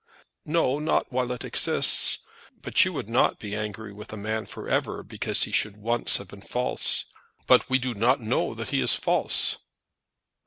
[0.47, 2.23] "No, not while it exists.
[2.63, 6.17] But you would not be angry with a man for ever, because he should once
[6.17, 7.05] have been false?
[7.45, 9.57] But we do not know that he is false."